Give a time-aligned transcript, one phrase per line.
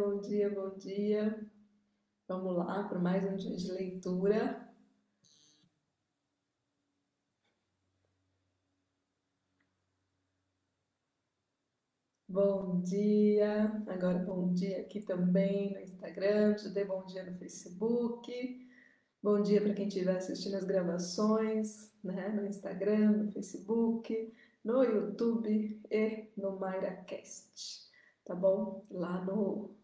[0.00, 1.38] bom dia, bom dia.
[2.26, 4.66] Vamos lá para mais um dia de leitura.
[12.26, 18.66] Bom dia, agora bom dia aqui também no Instagram, já dei bom dia no Facebook.
[19.22, 24.32] Bom dia para quem estiver assistindo as gravações, né, no Instagram, no Facebook,
[24.64, 27.90] no YouTube e no MairaCast
[28.30, 28.86] tá bom?
[28.90, 29.74] Lá no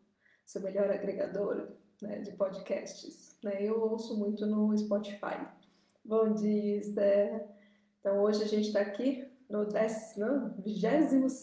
[0.47, 3.37] seu melhor agregador né, de podcasts.
[3.43, 3.65] Né?
[3.65, 5.45] Eu ouço muito no Spotify.
[6.05, 7.49] Bom dia, Zé.
[7.99, 11.43] Então hoje a gente está aqui no 22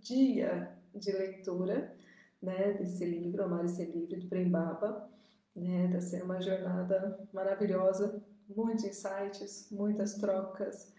[0.00, 1.94] dia de leitura
[2.42, 5.06] né, desse livro, Amar e Ser Livre, do Prembaba.
[5.54, 5.86] Né?
[5.86, 10.94] Está sendo uma jornada maravilhosa, muitos insights, muitas trocas,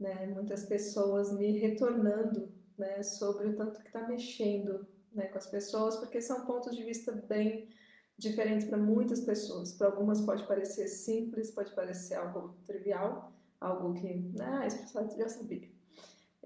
[0.00, 0.26] né?
[0.28, 5.96] muitas pessoas me retornando né, sobre o tanto que está mexendo né, com as pessoas,
[5.96, 7.68] porque são pontos de vista bem
[8.18, 9.72] diferentes para muitas pessoas.
[9.72, 15.28] Para algumas pode parecer simples, pode parecer algo trivial, algo que, ah, as pessoas já
[15.28, 15.68] sabia.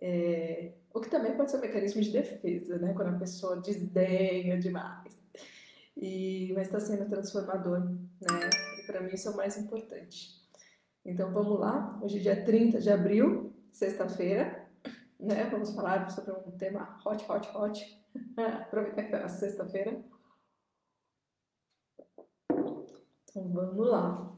[0.00, 4.58] É, o que também pode ser um mecanismo de defesa, né, quando a pessoa desdenha
[4.58, 5.14] demais.
[5.97, 8.51] E, mas está sendo transformador, né?
[8.78, 10.36] E para mim isso é o mais importante.
[11.05, 14.67] Então vamos lá, hoje é dia 30 de abril, sexta-feira,
[15.19, 15.48] né?
[15.51, 18.06] Vamos falar sobre um tema hot, hot, hot.
[18.36, 20.05] Aproveitar que é sexta-feira.
[23.28, 24.33] Então vamos lá,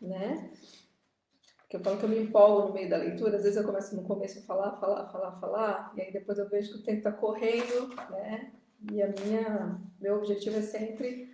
[0.00, 0.50] né?
[1.58, 3.94] Porque eu falo que eu me empolgo no meio da leitura, às vezes eu começo
[3.94, 6.98] no começo a falar, falar, falar, falar, e aí depois eu vejo que o tempo
[6.98, 8.52] está correndo, né?
[8.90, 11.30] E a minha, meu objetivo é sempre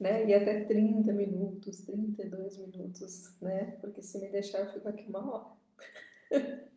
[0.00, 3.76] né, ir até 30 minutos, 32 minutos, né?
[3.80, 5.46] Porque se me deixar eu fico aqui uma hora.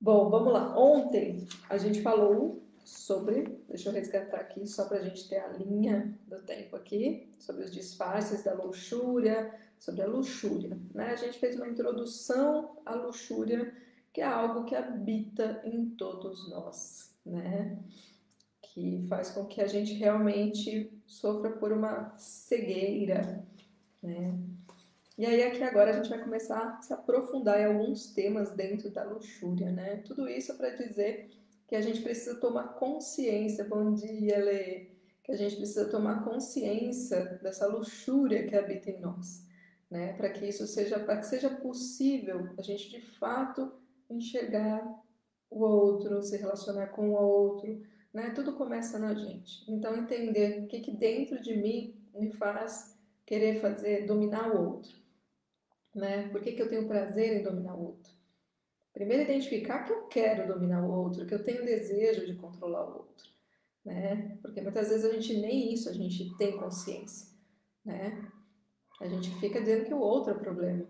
[0.00, 0.78] Bom, vamos lá.
[0.78, 5.48] Ontem a gente falou sobre, deixa eu resgatar aqui só para a gente ter a
[5.48, 10.78] linha do tempo aqui, sobre os disfarces da luxúria, sobre a luxúria.
[10.94, 11.10] Né?
[11.10, 13.74] A gente fez uma introdução à luxúria,
[14.12, 17.78] que é algo que habita em todos nós, né?
[18.62, 23.44] que faz com que a gente realmente sofra por uma cegueira,
[24.02, 24.38] né?
[25.18, 28.88] E aí aqui agora a gente vai começar a se aprofundar em alguns temas dentro
[28.90, 29.96] da luxúria, né?
[29.98, 31.30] Tudo isso para dizer
[31.70, 34.88] que a gente precisa tomar consciência, bom dia, Lê,
[35.22, 39.46] que a gente precisa tomar consciência dessa luxúria que habita em nós,
[39.88, 40.14] né?
[40.14, 43.70] Para que isso seja, para que seja possível a gente de fato
[44.10, 44.84] enxergar
[45.48, 47.80] o outro, se relacionar com o outro,
[48.12, 48.30] né?
[48.30, 49.62] Tudo começa na gente.
[49.70, 54.98] Então entender o que que dentro de mim me faz querer fazer, dominar o outro.
[55.94, 56.28] Né?
[56.30, 58.19] Por que, que eu tenho prazer em dominar o outro?
[58.92, 62.98] Primeiro, identificar que eu quero dominar o outro, que eu tenho desejo de controlar o
[62.98, 63.28] outro.
[63.84, 64.38] Né?
[64.42, 67.28] Porque muitas vezes a gente nem isso a gente tem consciência.
[67.84, 68.30] Né?
[69.00, 70.86] A gente fica dizendo que o outro é problema.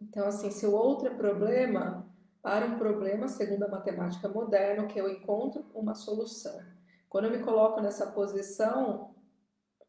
[0.00, 2.08] Então, assim, se o outro é problema,
[2.40, 6.60] para um problema, segundo a matemática moderna, que eu encontro uma solução.
[7.08, 9.14] Quando eu me coloco nessa posição,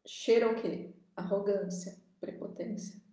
[0.06, 0.94] cheira o quê?
[1.16, 3.04] Arrogância, prepotência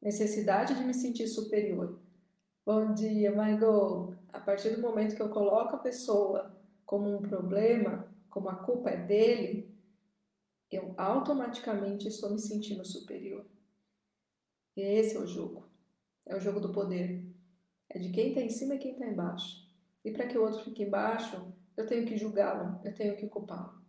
[0.00, 2.00] necessidade de me sentir superior.
[2.64, 4.14] Bom dia, Margot.
[4.28, 6.54] A partir do momento que eu coloco a pessoa
[6.84, 9.74] como um problema, como a culpa é dele,
[10.70, 13.46] eu automaticamente estou me sentindo superior.
[14.76, 15.66] E esse é o jogo.
[16.26, 17.24] É o jogo do poder.
[17.88, 19.66] É de quem está em cima e quem está embaixo.
[20.04, 23.80] E para que o outro fique embaixo, eu tenho que julgá-lo, eu tenho que culpá-lo.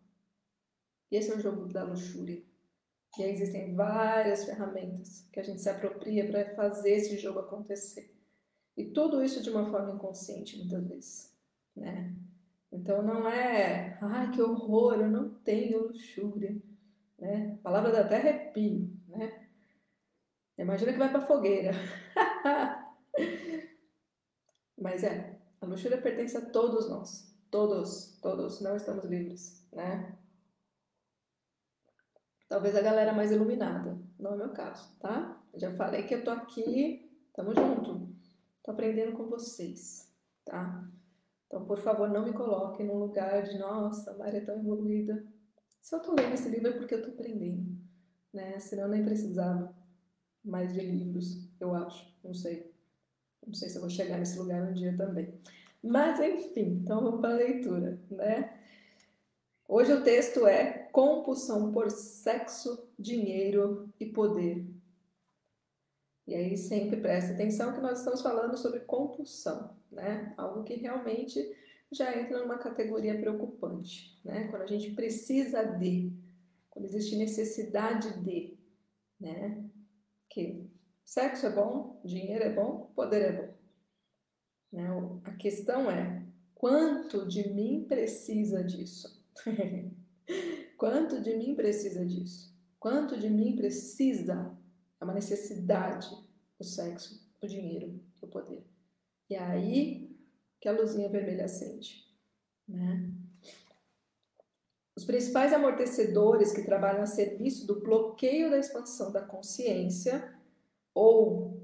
[1.12, 2.42] E esse é o jogo da luxúria.
[3.18, 8.11] E aí existem várias ferramentas que a gente se apropria para fazer esse jogo acontecer.
[8.82, 11.38] E tudo isso de uma forma inconsciente, muitas vezes,
[11.76, 12.16] né?
[12.72, 16.60] Então não é, ai que horror, eu não tenho luxúria,
[17.20, 17.58] né?
[17.60, 19.48] A palavra da terra é arrepio, né?
[20.58, 21.74] Imagina que vai para fogueira.
[24.76, 27.32] Mas é, a luxúria pertence a todos nós.
[27.52, 30.18] Todos, todos não estamos livres, né?
[32.50, 34.00] Talvez a galera mais iluminada.
[34.18, 35.38] Não é o meu caso, tá?
[35.54, 38.21] já falei que eu tô aqui, tamo junto.
[38.64, 40.12] Tô aprendendo com vocês,
[40.46, 40.88] tá?
[41.48, 45.26] Então, por favor, não me coloquem num lugar de, nossa, a Maria é tão evoluída.
[45.82, 47.76] Se eu tô lendo esse livro é porque eu tô aprendendo,
[48.32, 48.60] né?
[48.60, 49.76] Senão eu nem precisava
[50.44, 52.08] mais de livros, eu acho.
[52.24, 52.72] Não sei.
[53.46, 55.34] Não sei se eu vou chegar nesse lugar um dia também.
[55.84, 58.60] Mas, enfim, então vamos para a leitura, né?
[59.68, 64.66] Hoje o texto é compulsão por sexo, dinheiro e poder.
[66.32, 70.34] E aí sempre preste atenção que nós estamos falando sobre compulsão, né?
[70.38, 71.38] Algo que realmente
[71.92, 74.48] já entra numa categoria preocupante, né?
[74.48, 76.10] Quando a gente precisa de,
[76.70, 78.58] quando existe necessidade de,
[79.20, 79.62] né?
[80.30, 80.72] Que
[81.04, 83.54] sexo é bom, dinheiro é bom, poder é bom.
[84.72, 84.88] Né?
[85.26, 86.26] A questão é
[86.56, 89.22] quanto de mim precisa disso?
[90.78, 92.58] quanto de mim precisa disso?
[92.80, 94.58] Quanto de mim precisa?
[95.02, 96.10] É uma necessidade
[96.60, 98.64] o sexo, o dinheiro, o poder.
[99.28, 100.16] E é aí
[100.60, 102.06] que a luzinha vermelha acende.
[102.68, 103.10] Né?
[104.96, 110.38] Os principais amortecedores que trabalham a serviço do bloqueio da expansão da consciência
[110.94, 111.60] ou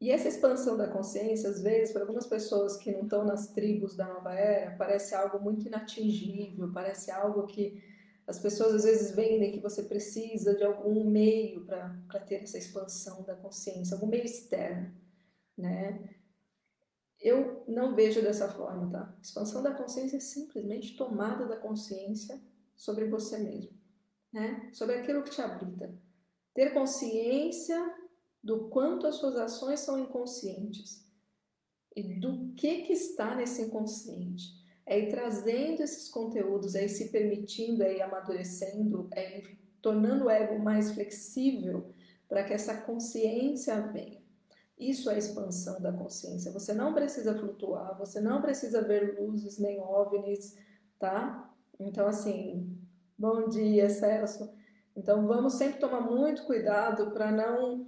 [0.00, 3.96] e essa expansão da consciência, às vezes, para algumas pessoas que não estão nas tribos
[3.96, 7.82] da nova era, parece algo muito inatingível, parece algo que
[8.28, 13.22] as pessoas às vezes vendem que você precisa de algum meio para ter essa expansão
[13.22, 14.94] da consciência, algum meio externo,
[15.56, 16.14] né?
[17.18, 19.16] Eu não vejo dessa forma, tá?
[19.22, 22.38] Expansão da consciência é simplesmente tomada da consciência
[22.76, 23.72] sobre você mesmo,
[24.30, 24.68] né?
[24.74, 25.98] Sobre aquilo que te habita.
[26.52, 27.82] Ter consciência
[28.44, 31.02] do quanto as suas ações são inconscientes
[31.96, 34.57] e do que que está nesse inconsciente.
[34.90, 40.24] É ir trazendo esses conteúdos, é ir se permitindo, é ir amadurecendo, é ir tornando
[40.24, 41.92] o ego mais flexível
[42.26, 44.22] para que essa consciência venha.
[44.78, 46.52] Isso é expansão da consciência.
[46.52, 50.56] Você não precisa flutuar, você não precisa ver luzes nem ovnis,
[50.98, 51.52] tá?
[51.78, 52.74] Então, assim,
[53.16, 54.50] bom dia, Celso.
[54.96, 57.86] Então, vamos sempre tomar muito cuidado para não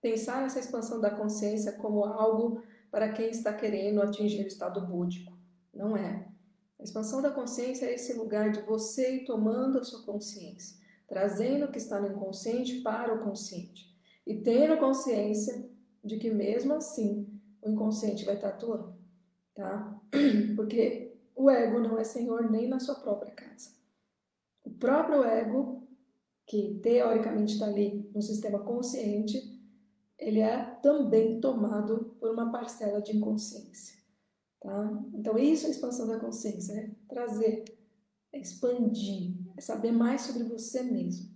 [0.00, 5.38] pensar nessa expansão da consciência como algo para quem está querendo atingir o estado búdico.
[5.72, 6.29] Não é.
[6.80, 11.66] A expansão da consciência é esse lugar de você ir tomando a sua consciência, trazendo
[11.66, 13.94] o que está no inconsciente para o consciente
[14.26, 15.68] e tendo consciência
[16.02, 17.28] de que mesmo assim
[17.60, 18.94] o inconsciente vai estar atuando,
[19.54, 20.00] tá?
[20.56, 23.72] Porque o ego não é senhor nem na sua própria casa.
[24.64, 25.86] O próprio ego,
[26.46, 29.38] que teoricamente está ali no sistema consciente,
[30.18, 33.99] ele é também tomado por uma parcela de inconsciência,
[34.60, 35.02] tá?
[35.14, 37.64] Então isso é expansão da consciência, é trazer,
[38.32, 41.30] é expandir, é saber mais sobre você mesmo,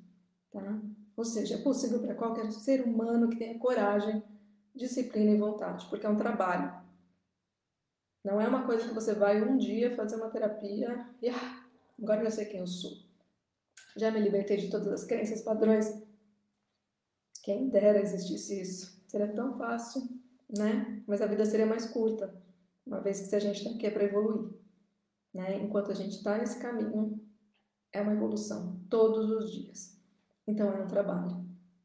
[0.50, 0.80] tá?
[1.16, 4.22] Ou seja, é possível para qualquer ser humano que tenha coragem
[4.74, 6.82] disciplina e vontade, porque é um trabalho.
[8.24, 11.64] Não é uma coisa que você vai um dia fazer uma terapia e ah,
[12.02, 12.92] agora já sei quem eu sou.
[13.96, 16.02] Já me libertei de todas as crenças, padrões.
[17.42, 19.00] Quem dera existisse isso.
[19.06, 20.02] Seria tão fácil,
[20.50, 21.02] né?
[21.06, 22.34] Mas a vida seria mais curta,
[22.86, 24.52] uma vez que se a gente está aqui é para evoluir.
[25.32, 25.58] Né?
[25.58, 27.20] Enquanto a gente está nesse caminho,
[27.92, 30.00] é uma evolução, todos os dias.
[30.46, 31.44] Então é um trabalho.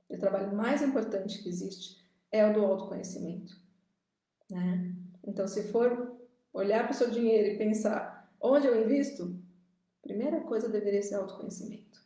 [0.10, 3.56] O trabalho mais importante que existe é o do autoconhecimento.
[4.50, 4.96] Né?
[5.24, 6.18] Então, se for
[6.52, 9.40] olhar para o seu dinheiro e pensar onde eu invisto,
[10.04, 12.00] a primeira coisa deveria ser autoconhecimento.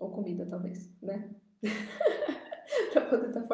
[0.00, 1.30] Ou comida, talvez, né?
[2.92, 3.46] para poder estar tá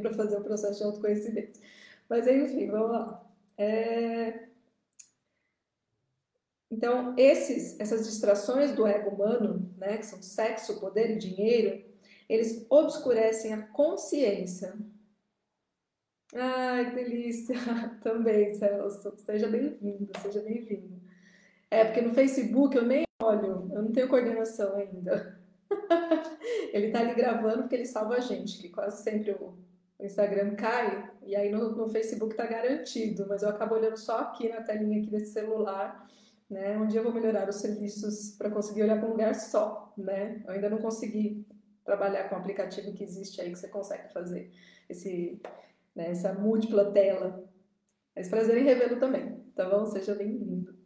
[0.00, 1.60] para fazer o processo de autoconhecimento.
[2.08, 3.31] Mas enfim, vamos lá.
[3.56, 4.48] É...
[6.70, 11.84] Então, esses, essas distrações do ego humano, né, que são sexo, poder e dinheiro,
[12.28, 14.74] eles obscurecem a consciência
[16.34, 17.54] Ai, que delícia!
[18.02, 19.14] Também, Celso.
[19.18, 21.00] Seja bem-vindo, seja bem-vindo.
[21.70, 25.38] É, porque no Facebook eu nem olho, eu não tenho coordenação ainda.
[26.72, 29.54] ele tá ali gravando porque ele salva a gente, que quase sempre o,
[30.02, 34.18] o Instagram cai, e aí no, no, Facebook tá garantido, mas eu acabo olhando só
[34.18, 36.08] aqui na telinha aqui desse celular,
[36.50, 36.76] né?
[36.76, 40.42] Um dia eu vou melhorar os serviços para conseguir olhar para um lugar só, né?
[40.44, 41.46] Eu ainda não consegui
[41.84, 44.50] trabalhar com o aplicativo que existe aí que você consegue fazer
[44.88, 45.40] esse
[45.94, 47.48] né, essa múltipla tela.
[48.14, 49.86] Mas prazer em revê-lo também, tá bom?
[49.86, 50.76] Seja bem-vindo.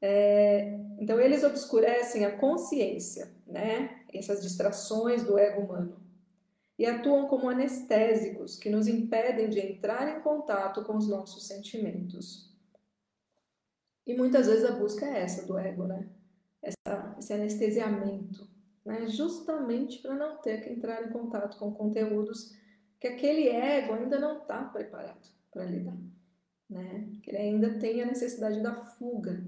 [0.00, 4.00] É, então, eles obscurecem a consciência, né?
[4.12, 6.01] Essas distrações do ego humano.
[6.82, 12.52] E atuam como anestésicos que nos impedem de entrar em contato com os nossos sentimentos.
[14.04, 16.08] E muitas vezes a busca é essa do ego, né?
[16.60, 18.50] Essa, esse anestesiamento,
[18.84, 19.06] né?
[19.06, 22.52] Justamente para não ter que entrar em contato com conteúdos
[22.98, 25.96] que aquele ego ainda não está preparado para lidar,
[26.68, 27.08] né?
[27.22, 29.40] Que ele ainda tem a necessidade da fuga.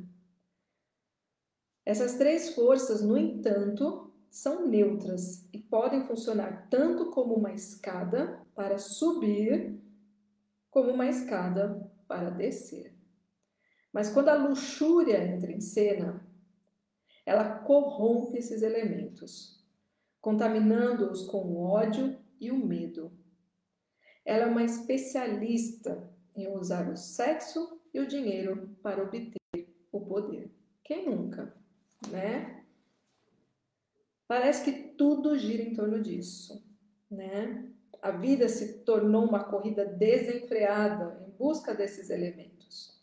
[1.85, 4.04] Essas três forças, no entanto,
[4.35, 9.81] são neutras e podem funcionar tanto como uma escada para subir,
[10.73, 12.93] como uma escada para descer.
[13.93, 16.27] Mas quando a luxúria entra em cena,
[17.25, 19.65] ela corrompe esses elementos,
[20.21, 23.13] contaminando-os com o ódio e o medo.
[24.25, 29.39] Ela é uma especialista em usar o sexo e o dinheiro para obter
[29.93, 30.51] o poder.
[30.83, 31.55] Quem nunca,
[32.11, 32.54] né?
[34.27, 36.65] Parece que tudo gira em torno disso,
[37.11, 37.71] né?
[38.01, 43.01] A vida se tornou uma corrida desenfreada em busca desses elementos.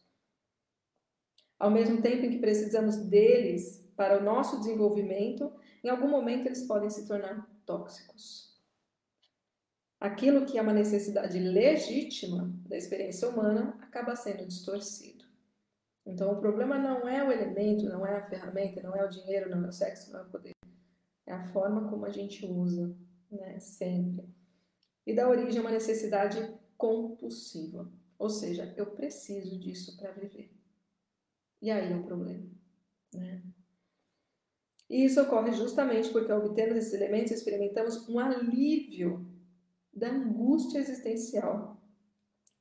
[1.57, 6.63] Ao mesmo tempo em que precisamos deles para o nosso desenvolvimento, em algum momento eles
[6.63, 8.51] podem se tornar tóxicos.
[9.99, 15.25] Aquilo que é uma necessidade legítima da experiência humana acaba sendo distorcido.
[16.03, 19.51] Então, o problema não é o elemento, não é a ferramenta, não é o dinheiro,
[19.51, 20.60] não é o sexo, não é o poder.
[21.31, 22.93] É a forma como a gente usa,
[23.31, 23.57] né?
[23.57, 24.27] Sempre.
[25.07, 27.89] E dá origem a uma necessidade compulsiva.
[28.19, 30.51] Ou seja, eu preciso disso para viver.
[31.61, 32.45] E aí é um problema,
[33.13, 33.41] né?
[34.89, 39.25] E isso ocorre justamente porque, obtendo esses elementos, experimentamos um alívio
[39.93, 41.81] da angústia existencial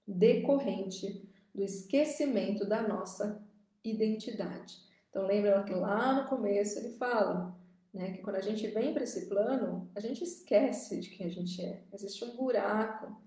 [0.06, 3.44] decorrente do esquecimento da nossa
[3.82, 4.78] identidade.
[5.08, 7.59] Então, lembra que lá no começo ele fala
[7.92, 11.30] né, que quando a gente vem para esse plano, a gente esquece de quem a
[11.30, 11.84] gente é.
[11.92, 13.20] Existe um buraco,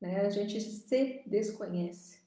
[0.00, 2.20] né, a gente se desconhece.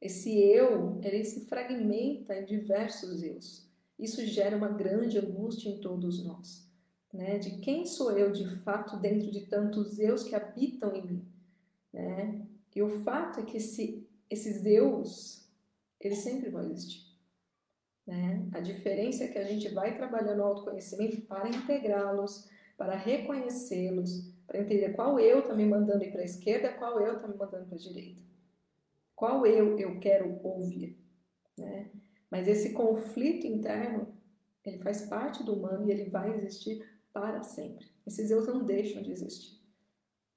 [0.00, 3.68] Esse eu, ele se fragmenta em diversos eus.
[3.98, 6.66] Isso gera uma grande angústia em todos nós.
[7.12, 11.28] Né, de quem sou eu de fato dentro de tantos eus que habitam em mim.
[11.90, 12.46] Né?
[12.76, 15.48] E o fato é que esse esses eus,
[16.00, 17.07] eles sempre vão existir.
[18.08, 18.42] Né?
[18.52, 24.60] A diferença é que a gente vai trabalhando o autoconhecimento para integrá-los, para reconhecê-los, para
[24.60, 27.66] entender qual eu está me mandando ir para a esquerda, qual eu está me mandando
[27.66, 28.22] para a direita.
[29.14, 30.96] Qual eu eu quero ouvir.
[31.58, 31.90] Né?
[32.30, 34.08] Mas esse conflito interno,
[34.64, 37.86] ele faz parte do humano e ele vai existir para sempre.
[38.06, 39.60] Esses eus não deixam de existir.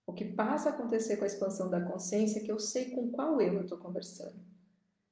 [0.05, 3.09] O que passa a acontecer com a expansão da consciência é que eu sei com
[3.11, 4.50] qual eu eu estou conversando.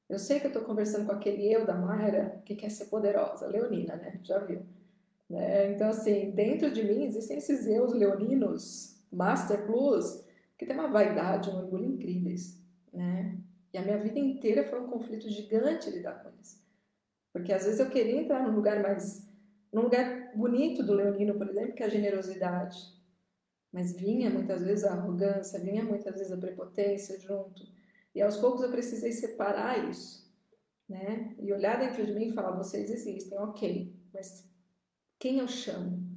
[0.09, 3.47] Eu sei que eu estou conversando com aquele eu da Mayra que quer ser poderosa,
[3.47, 4.19] leonina, né?
[4.23, 4.65] Já viu?
[5.29, 5.71] Né?
[5.71, 10.25] Então, assim, dentro de mim existem esses eus leoninos, Master Plus,
[10.57, 12.59] que tem uma vaidade, um orgulho incríveis,
[12.91, 13.37] né?
[13.71, 16.59] E a minha vida inteira foi um conflito gigante lidar com isso.
[17.31, 19.29] Porque às vezes eu queria entrar num lugar mais.
[19.71, 22.77] num lugar bonito do leonino, por exemplo, que é a generosidade.
[23.71, 27.61] Mas vinha muitas vezes a arrogância, vinha muitas vezes a prepotência junto.
[28.13, 30.29] E aos poucos eu precisei separar isso,
[30.87, 31.35] né?
[31.39, 34.49] E olhar dentro de mim e falar: vocês existem, ok, mas
[35.19, 36.07] quem eu chamo?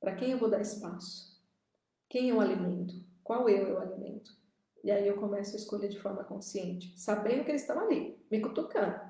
[0.00, 1.42] Para quem eu vou dar espaço?
[2.08, 2.94] Quem eu alimento?
[3.22, 4.30] Qual eu eu alimento?
[4.82, 8.40] E aí eu começo a escolher de forma consciente, sabendo que eles estão ali, me
[8.40, 9.00] cutucando.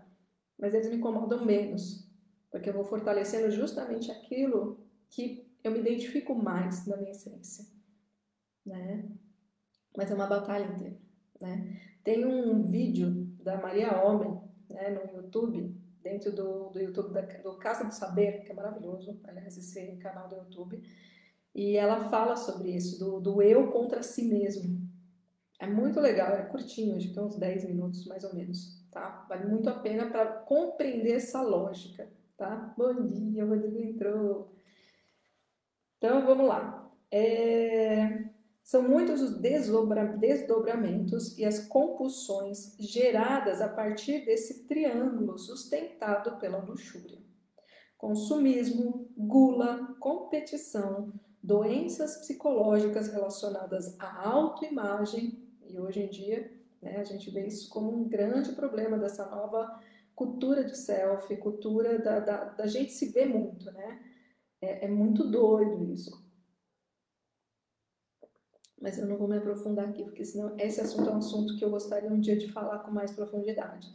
[0.57, 2.09] Mas eles me incomodam menos,
[2.51, 4.79] porque eu vou fortalecendo justamente aquilo
[5.11, 7.75] que eu me identifico mais na minha essência
[8.65, 9.09] né?
[9.97, 10.99] Mas é uma batalha inteira,
[11.45, 11.81] né?
[12.03, 17.57] Tem um vídeo da Maria Homem, né, no YouTube, dentro do, do YouTube da, do
[17.59, 20.83] Casa do Saber, que é maravilhoso, aliás, esse canal do YouTube,
[21.55, 24.83] e ela fala sobre isso, do, do eu contra si mesmo.
[25.61, 29.25] É muito legal, é curtinho, acho que tem uns 10 minutos mais ou menos, tá?
[29.29, 32.75] Vale muito a pena para compreender essa lógica, tá?
[32.77, 34.53] Bom dia, o Rodrigo entrou.
[35.97, 36.91] Então, vamos lá.
[37.11, 38.34] É...
[38.65, 47.23] São muitos os desdobramentos e as compulsões geradas a partir desse triângulo sustentado pela luxúria.
[47.99, 57.31] Consumismo, gula, competição, doenças psicológicas relacionadas à autoimagem, e hoje em dia né, a gente
[57.31, 59.79] vê isso como um grande problema dessa nova
[60.15, 64.01] cultura de selfie, cultura da, da, da gente se ver muito, né?
[64.63, 66.24] É, é muito doido isso
[68.81, 71.65] mas eu não vou me aprofundar aqui, porque senão esse assunto é um assunto que
[71.65, 73.89] eu gostaria um dia de falar com mais profundidade,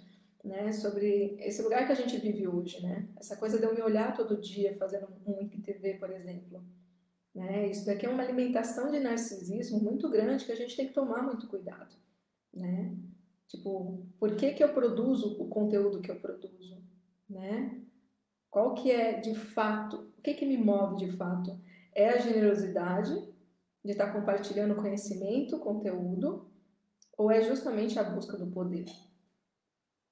[0.44, 0.72] né?
[0.72, 3.08] Sobre esse lugar que a gente vive hoje, né?
[3.18, 6.64] Essa coisa de eu me olhar todo dia fazendo um IPTV, por exemplo.
[7.36, 7.68] Né?
[7.70, 11.22] Isso daqui é uma alimentação de narcisismo muito grande que a gente tem que tomar
[11.22, 11.96] muito cuidado,
[12.54, 12.98] né?
[13.48, 16.82] Tipo, por que que eu produzo o conteúdo que eu produzo,
[17.30, 17.80] né?
[18.50, 21.60] Qual que é de fato, o que que me move de fato?
[21.94, 23.12] É a generosidade
[23.84, 26.50] de estar compartilhando conhecimento, conteúdo,
[27.18, 28.86] ou é justamente a busca do poder?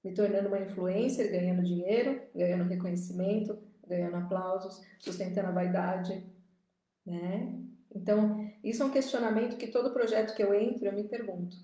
[0.03, 3.57] Me tornando uma influencer, ganhando dinheiro, ganhando reconhecimento,
[3.88, 6.24] ganhando aplausos, sustentando a vaidade,
[7.05, 7.57] né?
[7.93, 11.55] Então, isso é um questionamento que todo projeto que eu entro eu me pergunto.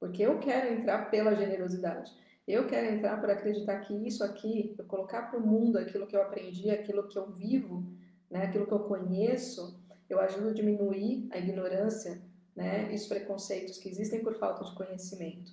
[0.00, 2.12] Porque eu quero entrar pela generosidade.
[2.46, 6.16] Eu quero entrar para acreditar que isso aqui, eu colocar para o mundo aquilo que
[6.16, 7.86] eu aprendi, aquilo que eu vivo,
[8.28, 9.80] né, aquilo que eu conheço,
[10.12, 12.22] eu ajudo a diminuir a ignorância
[12.54, 15.52] né, e os preconceitos que existem por falta de conhecimento.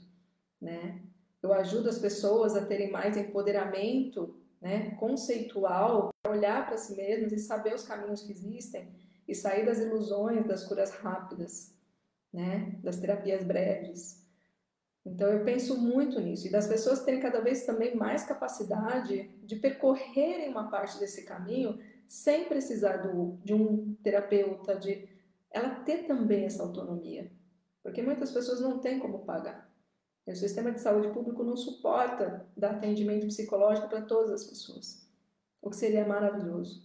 [0.62, 1.02] Né?
[1.42, 7.40] Eu ajudo as pessoas a terem mais empoderamento né, conceitual, olhar para si mesmos e
[7.40, 8.90] saber os caminhos que existem
[9.28, 11.74] e sair das ilusões das curas rápidas,
[12.34, 14.28] né, das terapias breves.
[15.06, 19.56] Então eu penso muito nisso e das pessoas terem cada vez também mais capacidade de
[19.56, 25.08] percorrerem uma parte desse caminho sem precisar do, de um terapeuta, de
[25.52, 27.32] ela ter também essa autonomia,
[27.84, 29.70] porque muitas pessoas não têm como pagar.
[30.28, 35.08] O sistema de saúde público não suporta dar atendimento psicológico para todas as pessoas,
[35.62, 36.84] o que seria maravilhoso.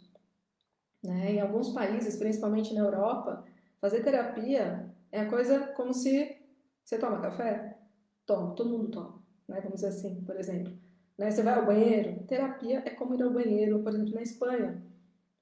[1.02, 1.32] Né?
[1.32, 3.44] Em alguns países, principalmente na Europa,
[3.80, 6.36] fazer terapia é a coisa como se
[6.84, 7.78] você toma café,
[8.26, 9.60] toma, todo mundo toma, né?
[9.60, 10.72] vamos dizer assim, por exemplo.
[11.16, 11.30] Né?
[11.30, 14.82] Você vai ao banheiro, terapia é como ir ao banheiro, por exemplo, na Espanha.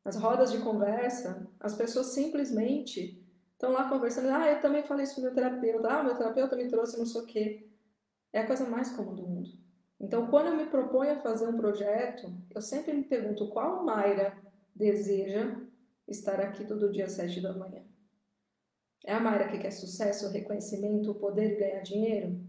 [0.04, 5.14] As rodas de conversa, as pessoas simplesmente estão lá conversando, ah, eu também falei isso
[5.14, 7.70] com meu terapeuta, ah, meu terapeuta me trouxe não sei o quê.
[8.32, 9.50] É a coisa mais comum do mundo.
[10.00, 14.36] Então, quando eu me proponho a fazer um projeto, eu sempre me pergunto qual Mayra
[14.74, 15.56] deseja
[16.08, 17.84] estar aqui todo dia às sete da manhã.
[19.04, 22.40] É a Mayra que quer sucesso, reconhecimento, poder e ganhar dinheiro?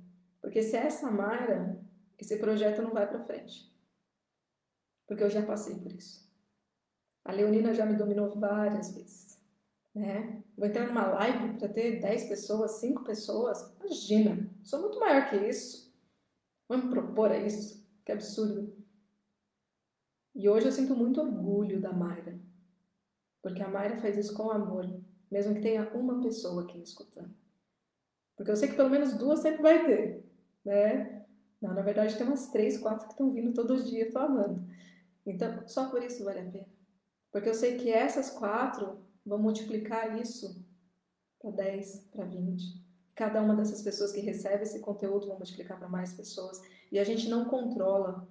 [0.41, 1.79] Porque se é essa Mayra,
[2.17, 3.71] esse projeto não vai para frente.
[5.05, 6.27] Porque eu já passei por isso.
[7.25, 9.41] A Leonina já me dominou várias vezes.
[9.95, 10.43] Né?
[10.57, 13.73] Vou entrar numa live para ter 10 pessoas, 5 pessoas.
[13.79, 15.93] Imagina, sou muito maior que isso.
[16.67, 17.85] Vamos propor a isso?
[18.03, 18.75] Que absurdo.
[20.35, 22.39] E hoje eu sinto muito orgulho da Mayra.
[23.41, 24.89] Porque a Mayra faz isso com amor,
[25.29, 27.33] mesmo que tenha uma pessoa aqui me escutando.
[28.35, 30.25] Porque eu sei que pelo menos duas sempre vai ter,
[30.65, 31.23] né?
[31.61, 34.65] Não, na verdade tem umas três, quatro que estão vindo todos os dias, tô amando.
[35.25, 36.72] Então, só por isso vale a pena.
[37.33, 40.63] Porque eu sei que essas quatro vão multiplicar isso
[41.41, 42.85] para 10, para 20.
[43.15, 46.61] Cada uma dessas pessoas que recebe esse conteúdo vão multiplicar para mais pessoas.
[46.91, 48.27] E a gente não controla.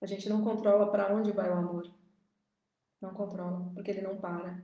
[0.00, 1.88] A gente não controla para onde vai o amor.
[3.00, 4.60] Não controla, porque ele não para.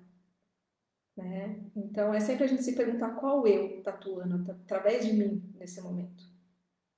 [1.16, 1.64] Né?
[1.76, 5.80] Então é sempre a gente se perguntar qual eu está atuando através de mim nesse
[5.80, 6.24] momento.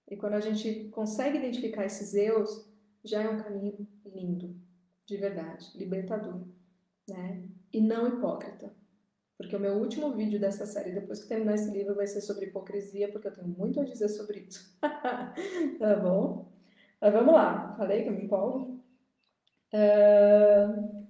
[0.08, 2.66] E quando a gente consegue identificar esses eus,
[3.04, 4.56] já é um caminho lindo,
[5.06, 6.40] de verdade, libertador,
[7.08, 7.48] né?
[7.72, 8.74] E não hipócrita.
[9.36, 12.46] Porque o meu último vídeo dessa série, depois que terminar esse livro, vai ser sobre
[12.46, 14.74] hipocrisia, porque eu tenho muito a dizer sobre isso.
[14.80, 16.52] tá bom?
[17.00, 17.74] Mas vamos lá.
[17.76, 18.80] Falei que eu me empolgo.
[19.72, 21.04] Uh...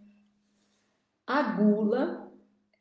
[1.27, 2.31] A gula,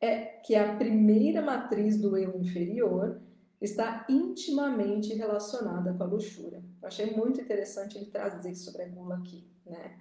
[0.00, 3.20] é, que é a primeira matriz do eu inferior,
[3.60, 6.62] está intimamente relacionada com a luxúria.
[6.82, 9.48] Eu achei muito interessante ele trazer sobre a gula aqui.
[9.64, 9.98] Né?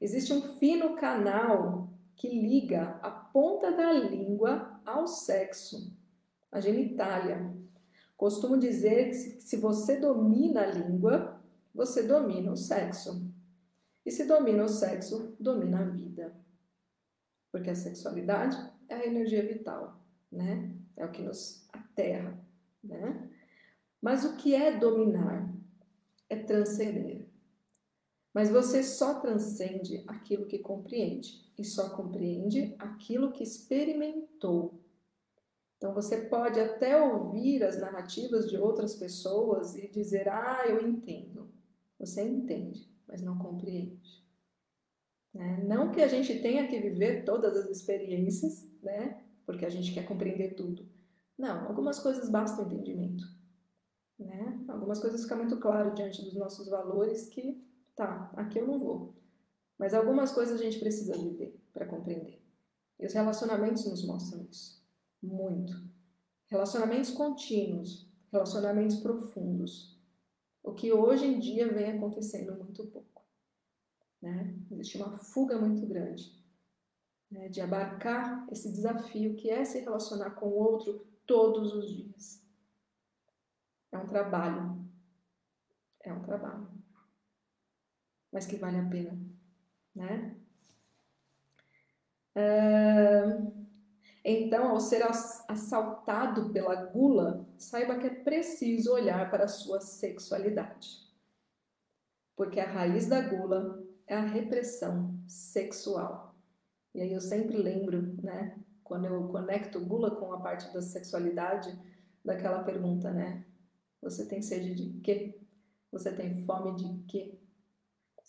[0.00, 5.94] Existe um fino canal que liga a ponta da língua ao sexo,
[6.50, 7.54] a genitália.
[8.16, 11.40] Costumo dizer que se você domina a língua,
[11.74, 13.30] você domina o sexo.
[14.04, 16.34] E se domina o sexo, domina a vida.
[17.52, 18.56] Porque a sexualidade
[18.88, 20.74] é a energia vital, né?
[20.96, 22.38] É o que nos aterra,
[22.82, 23.30] né?
[24.00, 25.52] Mas o que é dominar?
[26.28, 27.29] É transcender.
[28.32, 34.80] Mas você só transcende aquilo que compreende e só compreende aquilo que experimentou.
[35.76, 41.50] Então você pode até ouvir as narrativas de outras pessoas e dizer: "Ah, eu entendo".
[41.98, 44.20] Você entende, mas não compreende.
[45.34, 45.62] Né?
[45.64, 49.22] Não que a gente tenha que viver todas as experiências, né?
[49.46, 50.88] Porque a gente quer compreender tudo.
[51.36, 53.24] Não, algumas coisas bastam entendimento.
[54.18, 54.64] Né?
[54.68, 57.58] Algumas coisas ficam muito claro diante dos nossos valores que
[58.00, 59.14] Tá, aqui eu não vou.
[59.78, 62.42] Mas algumas coisas a gente precisa viver para compreender.
[62.98, 64.82] E os relacionamentos nos mostram isso.
[65.22, 65.74] Muito.
[66.46, 70.00] Relacionamentos contínuos, relacionamentos profundos.
[70.62, 73.22] O que hoje em dia vem acontecendo muito pouco.
[74.22, 74.58] Né?
[74.70, 76.42] Existe uma fuga muito grande
[77.30, 77.50] né?
[77.50, 82.42] de abarcar esse desafio que é se relacionar com o outro todos os dias.
[83.92, 84.88] É um trabalho.
[86.02, 86.79] É um trabalho
[88.32, 89.18] mas que vale a pena,
[89.94, 90.36] né?
[94.24, 95.02] Então, ao ser
[95.48, 101.08] assaltado pela gula, saiba que é preciso olhar para a sua sexualidade.
[102.36, 106.34] Porque a raiz da gula é a repressão sexual.
[106.94, 111.78] E aí eu sempre lembro, né, quando eu conecto gula com a parte da sexualidade,
[112.24, 113.44] daquela pergunta, né?
[114.02, 115.38] Você tem sede de quê?
[115.92, 117.39] Você tem fome de quê?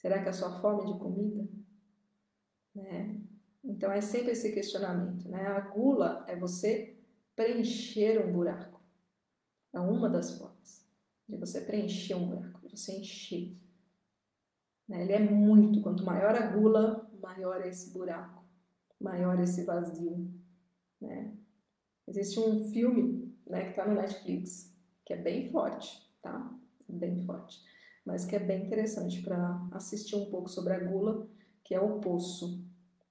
[0.01, 1.47] Será que é só fome de comida?
[2.73, 3.21] Né?
[3.63, 5.29] Então é sempre esse questionamento.
[5.29, 5.45] Né?
[5.45, 6.97] A gula é você
[7.35, 8.81] preencher um buraco.
[9.73, 10.85] É uma das formas
[11.29, 13.55] de você preencher um buraco, de você encher.
[14.87, 15.03] Né?
[15.03, 15.81] Ele é muito.
[15.81, 18.43] Quanto maior a gula, maior é esse buraco,
[18.99, 20.29] maior é esse vazio.
[20.99, 21.33] Né?
[22.07, 24.71] Existe um filme né, que está no Netflix
[25.05, 26.53] que é bem forte, tá?
[26.87, 27.63] Bem forte,
[28.05, 31.27] mas que é bem interessante para assistir um pouco sobre a gula,
[31.63, 32.63] que é o Poço.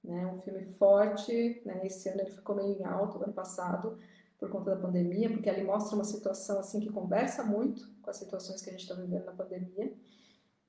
[0.03, 0.27] Né?
[0.27, 1.81] Um filme forte, né?
[1.85, 3.99] esse ano ele ficou meio em alto, ano passado,
[4.39, 8.17] por conta da pandemia, porque ele mostra uma situação assim que conversa muito com as
[8.17, 9.93] situações que a gente está vivendo na pandemia.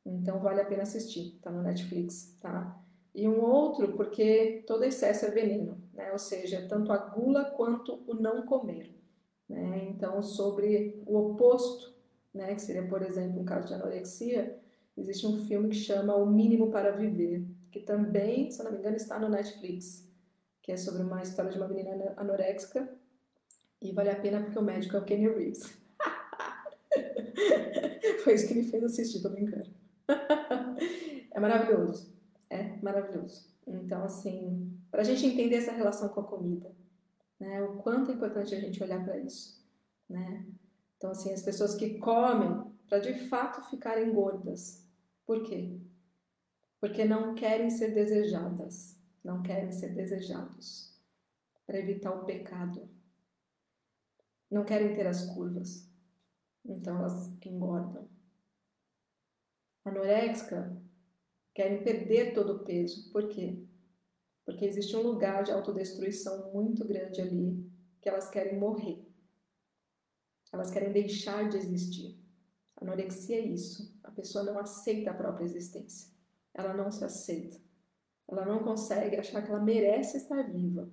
[0.05, 2.77] Então vale a pena assistir, tá no Netflix, tá?
[3.15, 6.12] E um outro, porque todo excesso é veneno, né?
[6.12, 8.93] Ou seja, tanto a gula quanto o não comer,
[9.47, 9.86] né?
[9.89, 11.90] Então sobre o oposto,
[12.34, 12.56] né?
[12.56, 14.58] Que seria, por exemplo, um caso de anorexia,
[14.98, 18.96] existe um filme que chama O Mínimo para Viver, que também, se não me engano,
[18.96, 20.08] está no Netflix,
[20.62, 22.88] que é sobre uma história de uma menina anoréxica
[23.82, 25.82] e vale a pena porque o médico é o Kenny Reeves.
[28.24, 29.70] Foi isso que me fez assistir, tô brincando.
[31.32, 32.13] é maravilhoso.
[32.50, 33.50] É maravilhoso.
[33.65, 36.72] Então, assim, para a gente entender essa relação com a comida,
[37.39, 37.62] né?
[37.63, 39.65] O quanto é importante a gente olhar para isso,
[40.08, 40.46] né?
[41.01, 44.87] Então, assim, as pessoas que comem para de fato ficarem gordas.
[45.25, 45.81] Por quê?
[46.79, 50.95] Porque não querem ser desejadas, não querem ser desejados,
[51.65, 52.87] para evitar o pecado
[54.51, 55.89] não querem ter as curvas,
[56.63, 58.07] então elas engordam.
[59.83, 60.79] Anoréxica
[61.51, 63.65] querem perder todo o peso, por quê?
[64.45, 69.11] Porque existe um lugar de autodestruição muito grande ali que elas querem morrer.
[70.51, 72.19] Elas querem deixar de existir.
[72.81, 73.97] Anorexia é isso.
[74.03, 76.11] A pessoa não aceita a própria existência.
[76.53, 77.57] Ela não se aceita.
[78.27, 80.89] Ela não consegue achar que ela merece estar viva.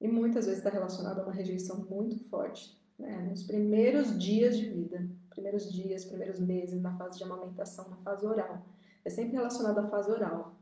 [0.00, 3.22] E muitas vezes está relacionado a uma rejeição muito forte, né?
[3.22, 8.26] nos primeiros dias de vida, primeiros dias, primeiros meses, na fase de amamentação, na fase
[8.26, 8.66] oral.
[9.04, 10.54] É sempre relacionado à fase oral,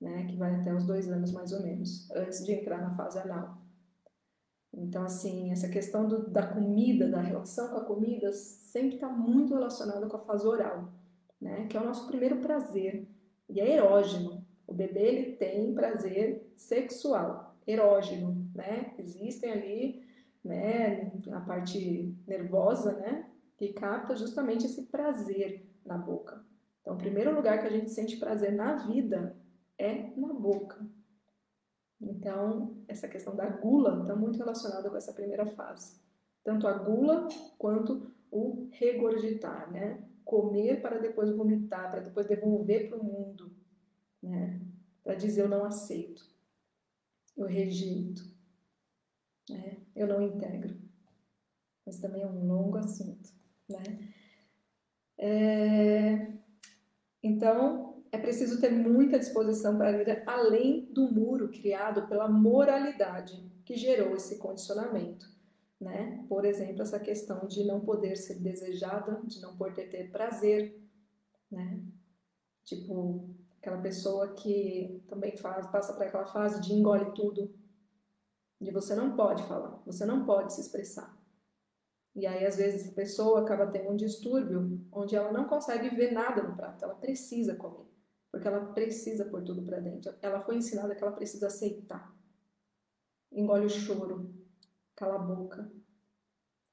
[0.00, 0.26] né?
[0.26, 3.59] que vai até os dois anos mais ou menos, antes de entrar na fase anal.
[4.72, 9.54] Então, assim, essa questão do, da comida, da relação com a comida, sempre está muito
[9.54, 10.92] relacionada com a fase oral,
[11.40, 11.66] né?
[11.66, 13.08] que é o nosso primeiro prazer,
[13.48, 14.46] e é erógeno.
[14.66, 18.94] O bebê ele tem prazer sexual, erógeno, né?
[18.98, 20.06] Existem ali,
[20.44, 26.44] né, a parte nervosa, né, que capta justamente esse prazer na boca.
[26.80, 29.36] Então, o primeiro lugar que a gente sente prazer na vida
[29.76, 30.78] é na boca.
[32.00, 36.00] Então, essa questão da gula está muito relacionada com essa primeira fase.
[36.42, 40.02] Tanto a gula quanto o regurgitar, né?
[40.24, 43.52] Comer para depois vomitar, para depois devolver para o mundo,
[44.22, 44.60] né?
[45.02, 46.30] Para dizer eu não aceito
[47.36, 48.22] eu rejeito,
[49.48, 49.78] né?
[49.96, 50.78] eu não integro.
[51.86, 53.30] Mas também é um longo assunto.
[53.68, 54.12] Né?
[55.18, 56.32] É...
[57.22, 63.76] Então, é preciso ter muita disposição para ir além do muro criado pela moralidade que
[63.76, 65.28] gerou esse condicionamento.
[65.80, 66.24] Né?
[66.28, 70.78] Por exemplo, essa questão de não poder ser desejada, de não poder ter prazer,
[71.50, 71.80] né?
[72.64, 77.50] Tipo, aquela pessoa que também faz, passa por aquela fase de engole tudo,
[78.60, 81.18] de você não pode falar, você não pode se expressar.
[82.14, 86.12] E aí, às vezes, a pessoa acaba tendo um distúrbio onde ela não consegue ver
[86.12, 87.89] nada no prato, ela precisa comer,
[88.30, 90.14] porque ela precisa pôr tudo para dentro.
[90.22, 92.14] Ela foi ensinada que ela precisa aceitar.
[93.32, 94.32] Engole o choro,
[94.94, 95.70] cala a boca,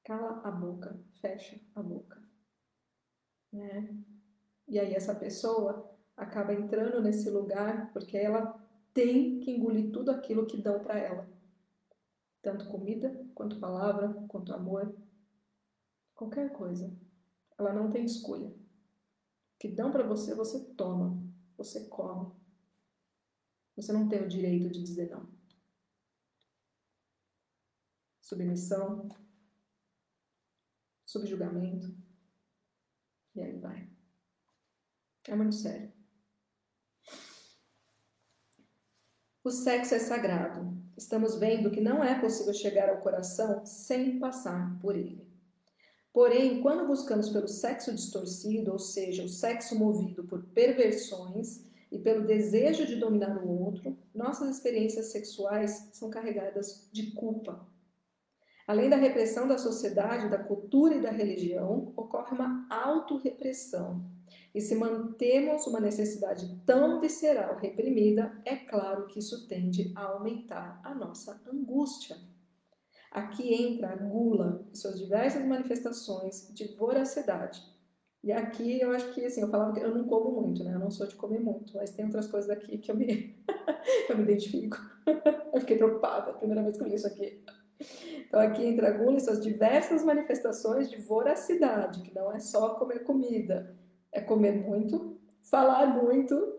[0.04, 2.22] cala a boca, fecha a boca.
[3.52, 3.96] Né?
[4.66, 8.58] E aí, essa pessoa acaba entrando nesse lugar porque ela
[8.92, 11.28] tem que engolir tudo aquilo que dão para ela.
[12.42, 14.94] Tanto comida, quanto palavra, quanto amor,
[16.14, 16.92] qualquer coisa.
[17.58, 18.48] Ela não tem escolha.
[18.48, 18.54] O
[19.58, 21.27] que dão para você, você toma,
[21.58, 22.32] você come.
[23.76, 25.28] Você não tem o direito de dizer não.
[28.22, 29.08] Submissão,
[31.04, 31.94] subjugamento,
[33.34, 33.88] e aí vai.
[35.26, 35.92] É muito sério.
[39.44, 40.76] O sexo é sagrado.
[40.96, 45.27] Estamos vendo que não é possível chegar ao coração sem passar por ele.
[46.12, 52.26] Porém, quando buscamos pelo sexo distorcido, ou seja, o sexo movido por perversões e pelo
[52.26, 57.66] desejo de dominar o outro, nossas experiências sexuais são carregadas de culpa.
[58.66, 64.04] Além da repressão da sociedade, da cultura e da religião, ocorre uma autorrepressão,
[64.54, 70.80] e se mantemos uma necessidade tão visceral reprimida, é claro que isso tende a aumentar
[70.82, 72.16] a nossa angústia.
[73.10, 77.62] Aqui entra a gula e suas diversas manifestações de voracidade,
[78.22, 80.74] E aqui eu acho que, assim, eu falava que eu não como muito, né?
[80.74, 83.36] Eu não sou de comer muito, mas tem outras coisas aqui que eu me,
[84.10, 84.76] eu me identifico.
[85.54, 87.42] eu fiquei preocupada, a primeira vez que eu li isso aqui.
[88.26, 93.76] Então, aqui entra Gula suas diversas manifestações de voracidade, que não é só comer comida,
[94.12, 96.58] é comer muito, falar muito,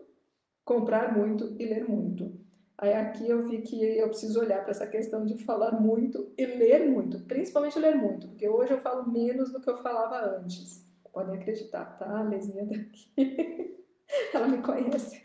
[0.64, 2.40] comprar muito e ler muito.
[2.80, 6.46] Aí aqui eu vi que eu preciso olhar para essa questão de falar muito e
[6.46, 10.82] ler muito, principalmente ler muito, porque hoje eu falo menos do que eu falava antes.
[11.12, 12.20] Podem acreditar, tá?
[12.20, 13.10] A Lesinha daqui.
[14.32, 15.22] Ela me conhece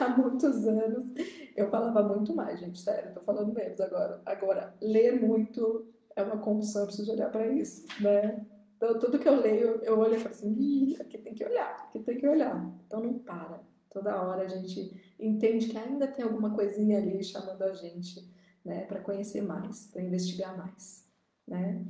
[0.00, 1.12] há muitos anos.
[1.56, 4.22] Eu falava muito mais, gente, sério, tô falando menos agora.
[4.24, 8.46] Agora, ler muito é uma compulsão, eu preciso olhar para isso, né?
[8.76, 11.70] Então, tudo que eu leio, eu olho e falo assim, Ih, aqui tem que olhar,
[11.88, 12.64] aqui tem que olhar.
[12.86, 13.60] Então, não para.
[13.90, 18.28] Toda hora a gente entende que ainda tem alguma coisinha ali chamando a gente,
[18.64, 21.06] né, para conhecer mais, para investigar mais,
[21.46, 21.84] né?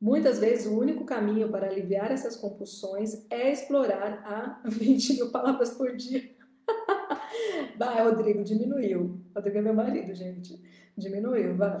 [0.00, 5.70] Muitas vezes o único caminho para aliviar essas compulsões é explorar a 20 mil palavras
[5.70, 6.30] por dia.
[7.78, 9.20] vai, Rodrigo, diminuiu.
[9.34, 10.60] Rodrigo é meu marido, gente.
[10.96, 11.80] Diminuiu, vai.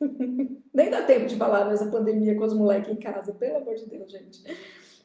[0.74, 3.86] Nem dá tempo de falar nessa pandemia com os moleques em casa, pelo amor de
[3.86, 4.44] Deus, gente.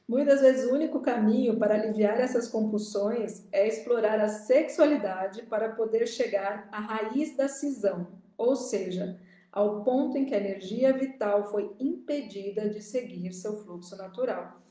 [0.08, 6.08] Muitas vezes o único caminho para aliviar essas compulsões é explorar a sexualidade para poder
[6.08, 9.20] chegar à raiz da cisão, ou seja,
[9.52, 14.62] ao ponto em que a energia vital foi impedida de seguir seu fluxo natural.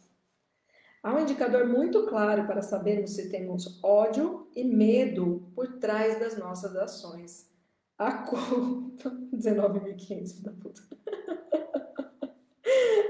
[1.03, 6.39] Há um indicador muito claro para sabermos se temos ódio e medo por trás das
[6.39, 7.55] nossas ações.
[7.99, 9.11] A culpa.
[9.33, 10.83] 19.500, da puta.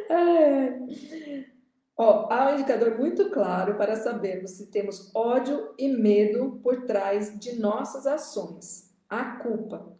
[0.08, 1.55] É.
[1.98, 7.38] Ó, há um indicador muito claro para sabermos se temos ódio e medo por trás
[7.38, 8.94] de nossas ações.
[9.08, 9.96] A culpa.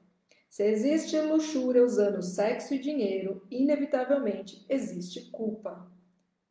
[0.49, 5.91] Se existe luxúria usando sexo e dinheiro, inevitavelmente existe culpa.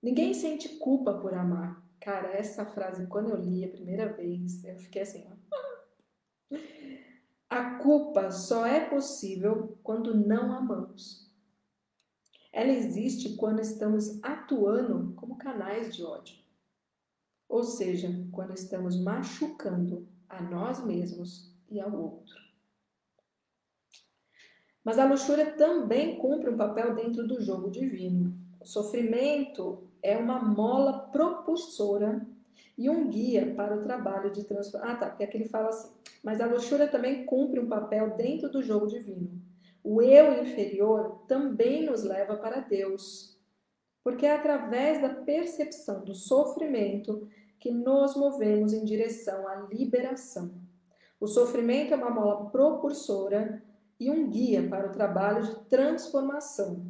[0.01, 1.83] Ninguém sente culpa por amar.
[1.99, 5.27] Cara, essa frase, quando eu li a primeira vez, eu fiquei assim.
[5.27, 6.57] Ó.
[7.49, 11.24] A culpa só é possível quando não amamos.
[12.55, 16.37] Ela existe quando estamos atuando como canais de ódio.
[17.49, 22.33] Ou seja, quando estamos machucando a nós mesmos e ao outro.
[24.85, 28.33] Mas a luxúria também cumpre um papel dentro do jogo divino.
[28.61, 32.25] O sofrimento é uma mola propulsora
[32.77, 34.95] e um guia para o trabalho de transformação.
[34.95, 35.93] Ah, tá, porque aqui ele fala assim.
[36.23, 39.44] Mas a luxúria também cumpre um papel dentro do jogo divino.
[39.87, 43.39] O eu inferior também nos leva para Deus,
[44.03, 50.55] porque é através da percepção do sofrimento que nos movemos em direção à liberação.
[51.19, 53.63] O sofrimento é uma mola propulsora
[53.99, 56.83] e um guia para o trabalho de transformação.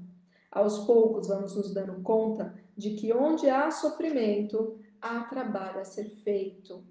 [0.49, 6.05] Aos poucos vamos nos dando conta de que onde há sofrimento, há trabalho a ser
[6.05, 6.81] feito,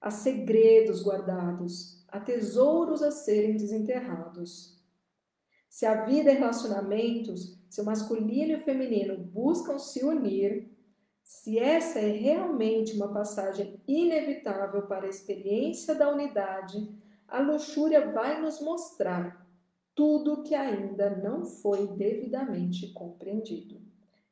[0.00, 4.73] há segredos guardados, há tesouros a serem desenterrados.
[5.74, 10.70] Se a vida é relacionamentos, se o masculino e o feminino buscam se unir,
[11.24, 18.40] se essa é realmente uma passagem inevitável para a experiência da unidade, a luxúria vai
[18.40, 19.44] nos mostrar
[19.96, 23.82] tudo que ainda não foi devidamente compreendido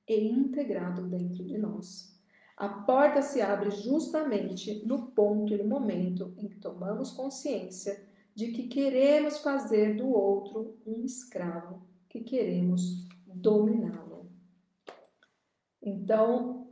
[0.08, 2.16] e integrado dentro de nós.
[2.56, 8.48] A porta se abre justamente no ponto e no momento em que tomamos consciência de
[8.52, 14.30] que queremos fazer do outro um escravo, que queremos dominá-lo.
[15.82, 16.68] Então,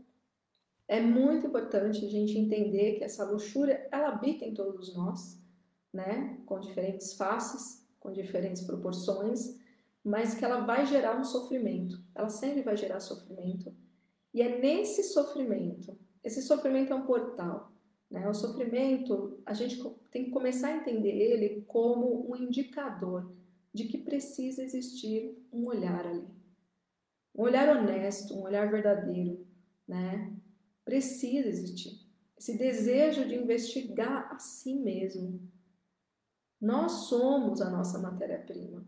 [0.88, 5.40] é muito importante a gente entender que essa luxúria, ela habita em todos nós,
[5.92, 6.38] né?
[6.46, 9.58] Com diferentes faces, com diferentes proporções,
[10.02, 12.02] mas que ela vai gerar um sofrimento.
[12.14, 13.74] Ela sempre vai gerar sofrimento.
[14.32, 17.69] E é nesse sofrimento, esse sofrimento é um portal
[18.10, 18.28] né?
[18.28, 23.32] O sofrimento, a gente tem que começar a entender ele como um indicador
[23.72, 26.26] de que precisa existir um olhar ali.
[27.34, 29.46] Um olhar honesto, um olhar verdadeiro,
[29.86, 30.34] né?
[30.84, 32.00] Precisa existir.
[32.36, 35.40] Esse desejo de investigar a si mesmo.
[36.60, 38.84] Nós somos a nossa matéria-prima,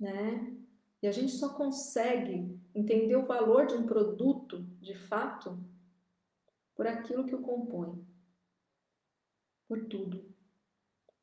[0.00, 0.56] né?
[1.02, 5.58] E a gente só consegue entender o valor de um produto, de fato,
[6.74, 8.07] por aquilo que o compõe
[9.68, 10.24] por tudo.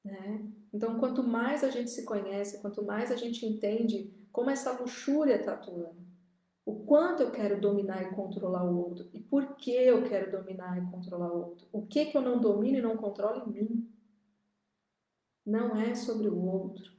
[0.04, 0.48] Né?
[0.72, 5.38] Então, quanto mais a gente se conhece, quanto mais a gente entende como essa luxúria
[5.38, 6.06] está atuando,
[6.66, 10.78] o quanto eu quero dominar e controlar o outro, e por que eu quero dominar
[10.78, 13.92] e controlar o outro, o que, que eu não domino e não controlo em mim.
[15.46, 16.92] Não é sobre o outro.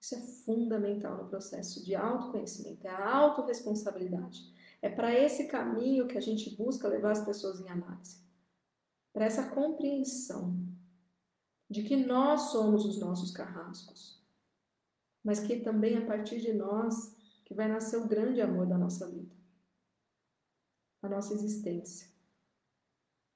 [0.00, 4.38] Isso é fundamental no processo de autoconhecimento, é a autorresponsabilidade.
[4.80, 8.27] É para esse caminho que a gente busca levar as pessoas em análise.
[9.12, 10.56] Para essa compreensão
[11.68, 14.22] de que nós somos os nossos carrascos,
[15.22, 19.08] mas que também a partir de nós que vai nascer o grande amor da nossa
[19.10, 19.34] vida,
[21.02, 22.08] a nossa existência,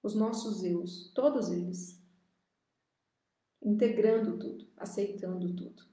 [0.03, 2.01] os nossos eus, todos eles,
[3.63, 5.85] integrando tudo, aceitando tudo.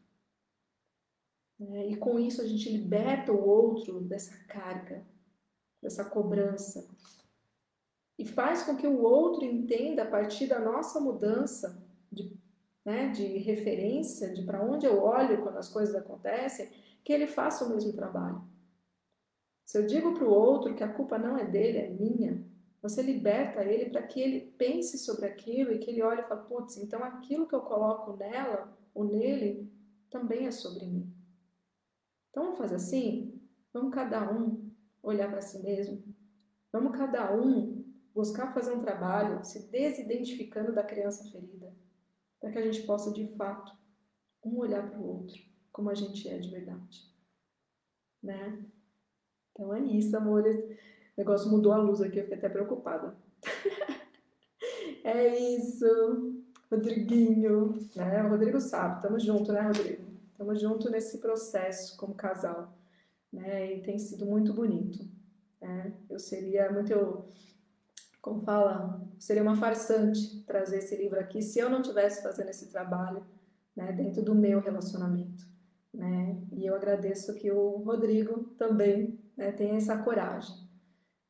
[1.59, 5.05] É, e com isso a gente liberta o outro dessa carga,
[5.81, 6.89] dessa cobrança.
[8.19, 12.37] E faz com que o outro entenda, a partir da nossa mudança de,
[12.83, 16.69] né, de referência, de para onde eu olho quando as coisas acontecem,
[17.01, 18.43] que ele faça o mesmo trabalho.
[19.65, 22.43] Se eu digo para o outro que a culpa não é dele, é minha,
[22.81, 26.43] você liberta ele para que ele pense sobre aquilo e que ele olhe e fale,
[26.43, 29.71] putz, então aquilo que eu coloco nela ou nele
[30.09, 31.09] também é sobre mim.
[32.29, 33.39] Então vamos fazer assim?
[33.71, 34.69] Vamos cada um
[35.01, 36.03] olhar para si mesmo.
[36.69, 37.78] Vamos cada um
[38.13, 41.73] buscar fazer um trabalho se desidentificando da criança ferida,
[42.39, 43.77] para que a gente possa de fato
[44.43, 47.09] um olhar para o outro como a gente é de verdade,
[48.21, 48.65] né?
[49.51, 50.57] Então é isso, amores.
[50.61, 50.75] O
[51.17, 53.15] negócio mudou a luz aqui, eu fiquei até preocupada.
[55.05, 58.23] é isso, Rodriguinho, né?
[58.23, 60.03] O Rodrigo sabe, tamo junto, né, Rodrigo?
[60.31, 62.73] Estamos juntos nesse processo como casal,
[63.31, 63.75] né?
[63.75, 64.99] E tem sido muito bonito.
[65.61, 65.93] Né?
[66.09, 67.25] Eu seria muito,
[68.21, 72.69] como fala, seria uma farsante trazer esse livro aqui se eu não tivesse fazendo esse
[72.69, 73.25] trabalho,
[73.75, 73.91] né?
[73.93, 75.45] Dentro do meu relacionamento,
[75.93, 76.37] né?
[76.51, 80.55] E eu agradeço que o Rodrigo também né, tenha essa coragem,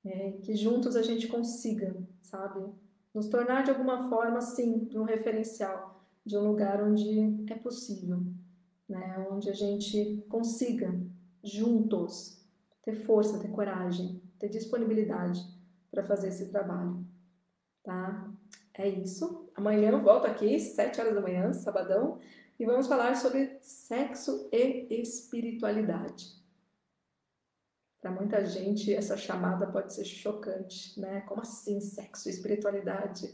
[0.04, 0.32] né?
[0.42, 2.66] que juntos a gente consiga, sabe,
[3.14, 8.24] nos tornar de alguma forma, sim, um referencial de um lugar onde é possível,
[8.88, 9.28] né?
[9.32, 11.00] onde a gente consiga,
[11.44, 12.44] juntos,
[12.82, 15.59] ter força, ter coragem, ter disponibilidade
[15.92, 17.06] para fazer esse trabalho.
[17.84, 18.32] Tá?
[18.74, 19.50] É isso.
[19.56, 22.20] Amanhã eu volto aqui, 7 horas da manhã, sabadão,
[22.60, 26.40] e vamos falar sobre sexo e espiritualidade.
[28.02, 31.22] Para muita gente, essa chamada pode ser chocante, né?
[31.22, 33.34] Como assim, sexo e espiritualidade?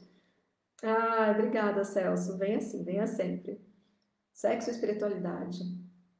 [0.81, 2.37] Ah, obrigada, Celso.
[2.37, 3.61] Venha assim, venha sempre.
[4.33, 5.63] Sexo e espiritualidade.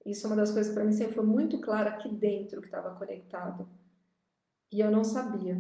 [0.06, 2.68] Isso é uma das coisas que para mim sempre foi muito claro aqui dentro que
[2.68, 3.68] estava conectado.
[4.72, 5.60] E eu não sabia.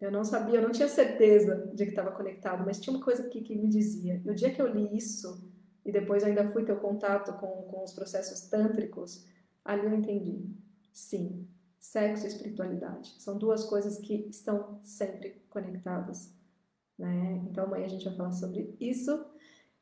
[0.00, 3.26] Eu não sabia, eu não tinha certeza de que estava conectado, mas tinha uma coisa
[3.26, 4.20] aqui que me dizia.
[4.24, 5.50] No dia que eu li isso,
[5.84, 9.26] e depois ainda fui ter contato com, com os processos tântricos,
[9.64, 10.46] ali eu entendi.
[10.92, 11.46] Sim,
[11.78, 16.32] sexo e espiritualidade são duas coisas que estão sempre conectadas.
[16.98, 17.42] Né?
[17.50, 19.24] Então amanhã a gente vai falar sobre isso.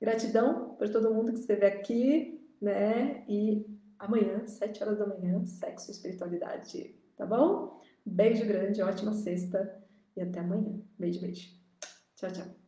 [0.01, 3.25] Gratidão por todo mundo que esteve aqui, né?
[3.29, 3.66] E
[3.98, 7.81] amanhã, sete horas da manhã, sexo e espiritualidade, tá bom?
[8.05, 9.82] Beijo grande, ótima sexta
[10.16, 10.81] e até amanhã.
[10.98, 11.48] Beijo, beijo.
[12.16, 12.62] Tchau, tchau.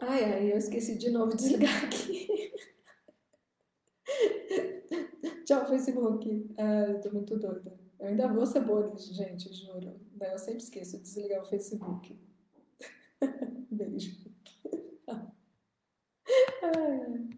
[0.00, 2.52] Ai, ai, eu esqueci de novo de desligar aqui.
[5.44, 6.54] Tchau, Facebook.
[6.58, 7.78] Ah, eu tô muito doida.
[7.98, 10.00] Eu ainda vou ser boa gente, juro.
[10.16, 12.18] Né, eu sempre esqueço de desligar o Facebook.
[13.70, 14.30] Beijo.
[16.62, 17.29] ai.